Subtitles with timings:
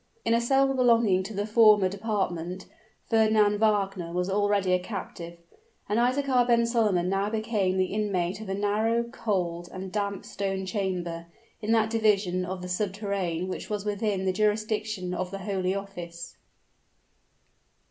[0.25, 2.65] In a cell belonging to the former department,
[3.07, 5.37] Fernand Wagner was already a captive;
[5.87, 10.65] and Isaachar ben Solomon now became the inmate of a narrow, cold, and damp stone
[10.65, 11.27] chamber,
[11.61, 16.35] in that division of the subterrane which was within the jurisdiction of the holy office.